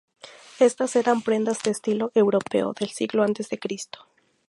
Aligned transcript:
Estas 0.59 0.95
eran 0.95 1.21
prendas 1.21 1.61
de 1.61 1.69
estilo 1.69 2.11
europeo, 2.15 2.73
del 2.73 2.89
siglo 2.89 3.21
antes 3.21 3.49
de 3.49 3.59
Cristo. 3.59 4.07